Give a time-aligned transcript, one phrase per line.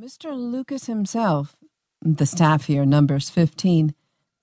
[0.00, 0.34] Mr.
[0.34, 1.56] Lucas himself,
[2.00, 3.94] the staff here numbers 15,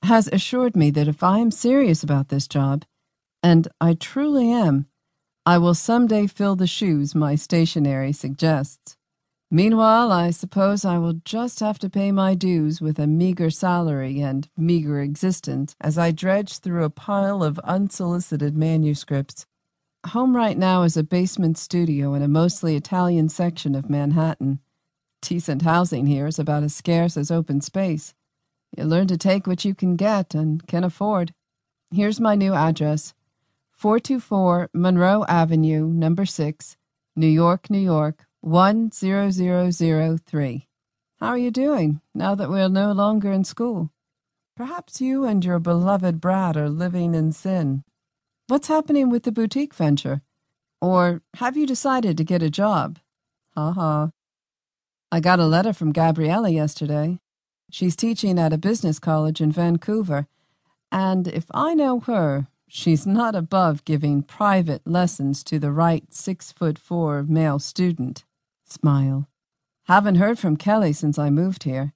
[0.03, 2.85] has assured me that if I am serious about this job,
[3.41, 4.85] and I truly am,
[5.47, 8.97] I will someday fill the shoes my stationery suggests.
[9.49, 14.19] Meanwhile, I suppose I will just have to pay my dues with a meager salary
[14.19, 19.47] and meager existence as I dredge through a pile of unsolicited manuscripts.
[20.05, 24.59] Home right now is a basement studio in a mostly Italian section of Manhattan.
[25.27, 28.13] Decent housing here is about as scarce as open space.
[28.77, 31.33] You learn to take what you can get and can afford.
[31.91, 33.13] Here's my new address
[33.73, 36.77] 424 Monroe Avenue, number 6,
[37.17, 40.67] New York, New York, 10003.
[41.19, 43.91] How are you doing now that we are no longer in school?
[44.55, 47.83] Perhaps you and your beloved Brad are living in sin.
[48.47, 50.21] What's happening with the boutique venture?
[50.79, 52.99] Or have you decided to get a job?
[53.55, 54.11] Ha ha.
[55.09, 57.19] I got a letter from Gabriella yesterday.
[57.71, 60.27] She's teaching at a business college in Vancouver,
[60.91, 66.51] and if I know her, she's not above giving private lessons to the right six
[66.51, 68.25] foot four male student.
[68.65, 69.29] Smile.
[69.85, 71.93] Haven't heard from Kelly since I moved here.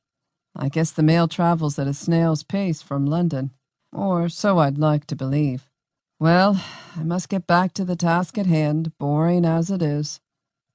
[0.56, 3.52] I guess the mail travels at a snail's pace from London,
[3.92, 5.70] or so I'd like to believe.
[6.18, 6.64] Well,
[6.96, 10.22] I must get back to the task at hand, boring as it is.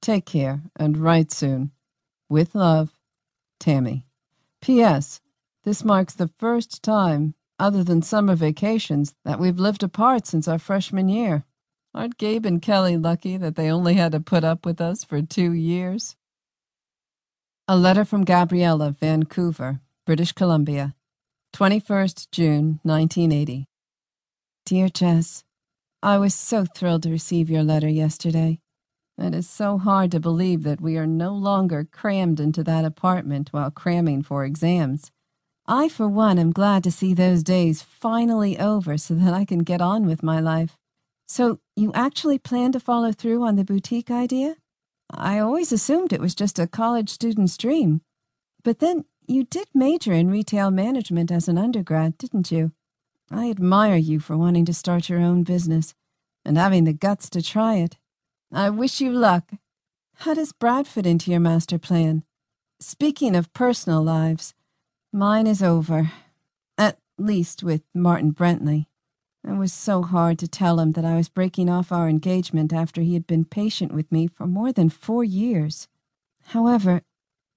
[0.01, 1.71] Take care, and write soon.
[2.29, 2.91] With love,
[3.59, 4.05] Tammy.
[4.61, 5.21] P.S.
[5.63, 10.59] This marks the first time, other than summer vacations, that we've lived apart since our
[10.59, 11.45] freshman year.
[11.93, 15.21] Aren't Gabe and Kelly lucky that they only had to put up with us for
[15.21, 16.15] two years?
[17.67, 20.95] A letter from Gabriella, Vancouver, British Columbia,
[21.55, 23.67] 21st June, 1980.
[24.65, 25.45] Dear Jess,
[26.03, 28.59] I was so thrilled to receive your letter yesterday.
[29.19, 33.49] It is so hard to believe that we are no longer crammed into that apartment
[33.51, 35.11] while cramming for exams.
[35.65, 39.59] I, for one, am glad to see those days finally over so that I can
[39.59, 40.77] get on with my life.
[41.27, 44.55] So, you actually plan to follow through on the boutique idea?
[45.09, 48.01] I always assumed it was just a college student's dream.
[48.63, 52.71] But then you did major in retail management as an undergrad, didn't you?
[53.31, 55.93] I admire you for wanting to start your own business
[56.45, 57.97] and having the guts to try it.
[58.51, 59.51] I wish you luck.
[60.19, 62.23] How does Brad fit into your master plan?
[62.79, 64.53] Speaking of personal lives,
[65.11, 66.13] mine is over.
[66.77, 68.85] At least with Martin Brentley.
[69.43, 73.01] It was so hard to tell him that I was breaking off our engagement after
[73.01, 75.89] he had been patient with me for more than four years.
[76.47, 77.01] However,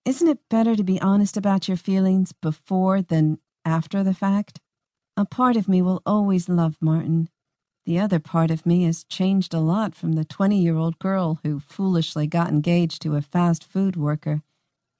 [0.04, 4.60] isn't it better to be honest about your feelings before than after the fact?
[5.16, 7.28] A part of me will always love Martin,
[7.86, 11.40] the other part of me has changed a lot from the 20 year old girl
[11.42, 14.42] who foolishly got engaged to a fast food worker,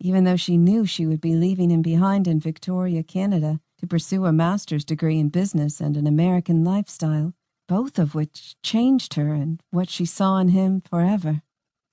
[0.01, 4.25] even though she knew she would be leaving him behind in Victoria, Canada, to pursue
[4.27, 7.35] a master's degree in business and an American lifestyle,
[7.69, 11.43] both of which changed her and what she saw in him forever.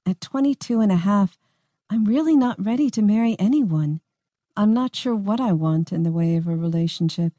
[0.06, 1.38] At 22 and a half,
[1.90, 4.02] I'm really not ready to marry anyone.
[4.56, 7.34] I'm not sure what I want in the way of a relationship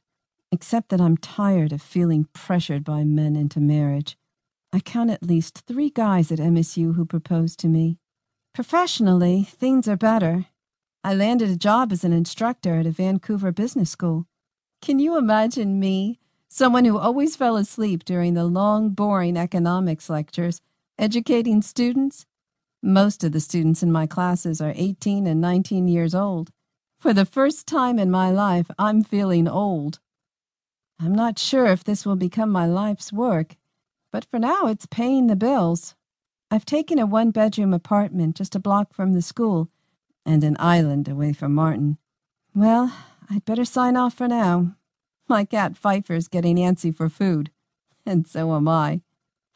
[0.50, 4.16] except that I'm tired of feeling pressured by men into marriage.
[4.72, 7.98] I count at least three guys at MSU who proposed to me.
[8.54, 10.46] Professionally, things are better.
[11.04, 14.26] I landed a job as an instructor at a Vancouver business school.
[14.82, 20.60] Can you imagine me, someone who always fell asleep during the long, boring economics lectures,
[20.98, 22.26] educating students?
[22.82, 26.50] Most of the students in my classes are 18 and 19 years old.
[26.98, 30.00] For the first time in my life, I'm feeling old.
[31.00, 33.56] I'm not sure if this will become my life's work,
[34.10, 35.94] but for now it's paying the bills.
[36.50, 39.68] I've taken a one bedroom apartment just a block from the school
[40.26, 41.98] and an island away from Martin.
[42.54, 42.92] Well,
[43.30, 44.74] I'd better sign off for now.
[45.28, 47.50] My cat Pfeiffer's getting antsy for food,
[48.04, 49.02] and so am I.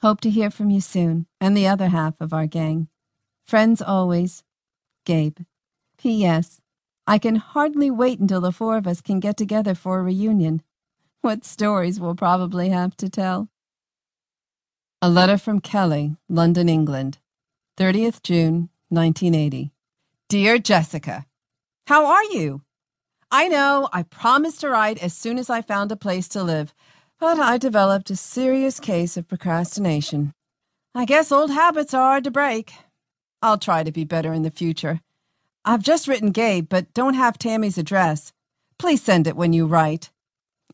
[0.01, 2.89] Hope to hear from you soon, and the other half of our gang.
[3.45, 4.45] Friends always,
[5.05, 5.39] Gabe.
[5.99, 6.61] P.S.
[7.07, 10.63] I can hardly wait until the four of us can get together for a reunion.
[11.23, 13.49] What stories we'll probably have to tell.
[15.01, 17.19] A letter from Kelly, London, England,
[17.79, 19.71] 30th June, 1980.
[20.29, 21.27] Dear Jessica,
[21.87, 22.63] How are you?
[23.31, 26.75] I know I promised to write as soon as I found a place to live,
[27.21, 30.33] but I developed a serious case of procrastination.
[30.93, 32.73] I guess old habits are hard to break.
[33.41, 35.01] I'll try to be better in the future.
[35.65, 38.33] I've just written Gabe, but don't have Tammy's address.
[38.77, 40.11] Please send it when you write.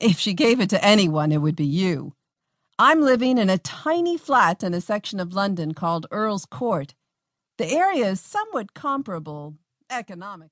[0.00, 2.14] If she gave it to anyone, it would be you.
[2.78, 6.94] I'm living in a tiny flat in a section of London called Earl's Court.
[7.58, 9.54] The area is somewhat comparable
[9.90, 10.46] economic.